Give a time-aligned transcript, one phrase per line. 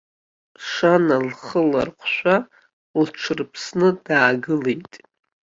[0.69, 2.35] Шана лхы ларҟәшәа,
[3.03, 4.93] лҽырԥсны даагылеит.